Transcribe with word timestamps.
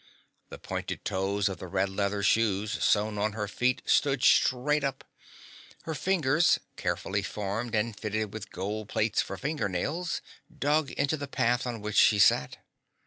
The 0.49 0.57
pointed 0.57 1.05
toes 1.05 1.47
of 1.47 1.59
the 1.59 1.67
red 1.67 1.87
leather 1.87 2.23
shoes 2.23 2.83
sewn 2.83 3.19
on 3.19 3.33
her 3.33 3.47
feet 3.47 3.83
stood 3.85 4.23
straight 4.23 4.83
up. 4.83 5.03
Her 5.83 5.93
fingers, 5.93 6.57
carefully 6.75 7.21
formed 7.21 7.75
and 7.75 7.95
fitted 7.95 8.33
with 8.33 8.49
gold 8.51 8.89
plates 8.89 9.21
for 9.21 9.37
finger 9.37 9.69
nails, 9.69 10.23
dug 10.57 10.89
into 10.89 11.17
the 11.17 11.27
path 11.27 11.67
on 11.67 11.81
which 11.83 11.97
she 11.97 12.17
sat. 12.17 12.57